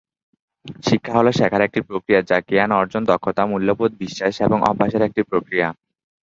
[0.83, 5.67] শিক্ষা হল শেখার একটি প্রক্রিয়া, বা জ্ঞান অর্জন, দক্ষতা, মূল্যবোধ, বিশ্বাস এবং অভ্যাসের একটি প্রক্রিয়া।